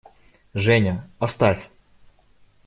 [0.55, 1.63] Женя, оставь!